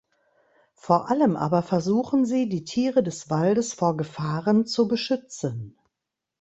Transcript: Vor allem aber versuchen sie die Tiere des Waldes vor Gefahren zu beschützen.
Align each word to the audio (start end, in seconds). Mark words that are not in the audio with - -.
Vor 0.73 1.11
allem 1.11 1.35
aber 1.35 1.61
versuchen 1.61 2.25
sie 2.25 2.49
die 2.49 2.63
Tiere 2.63 3.03
des 3.03 3.29
Waldes 3.29 3.73
vor 3.73 3.95
Gefahren 3.97 4.65
zu 4.65 4.87
beschützen. 4.87 5.77